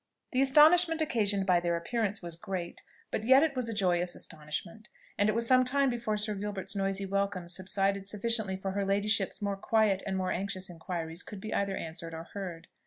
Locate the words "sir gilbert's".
6.17-6.75